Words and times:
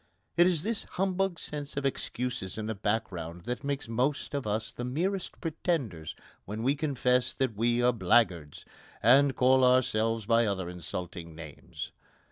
It 0.35 0.47
is 0.47 0.63
this 0.63 0.85
humbug 0.85 1.37
sense 1.37 1.77
of 1.77 1.85
excuses 1.85 2.57
in 2.57 2.65
the 2.65 2.73
background 2.73 3.41
that 3.43 3.63
makes 3.63 3.87
most 3.87 4.33
of 4.33 4.47
us 4.47 4.71
the 4.71 4.83
merest 4.83 5.39
pretenders 5.39 6.15
when 6.45 6.63
we 6.63 6.73
confess 6.75 7.33
that 7.33 7.55
we 7.55 7.83
are 7.83 7.93
blackguards, 7.93 8.65
and 9.03 9.35
call 9.35 9.63
ourselves 9.63 10.25
by 10.25 10.47
other 10.47 10.69
insulting 10.71 11.35
names. 11.35 11.91